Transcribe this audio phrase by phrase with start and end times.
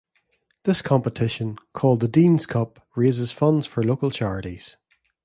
[0.63, 4.75] This competition, called the Dean's Cup, raises funds for local charities.